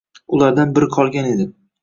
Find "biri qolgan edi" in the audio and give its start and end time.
0.79-1.47